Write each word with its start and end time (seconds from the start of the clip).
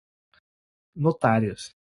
notários 1.03 1.75